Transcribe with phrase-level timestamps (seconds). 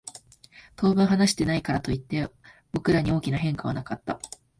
[0.77, 2.27] 当分話していないからといって、
[2.71, 4.19] 僕らに大きな変化はなかった。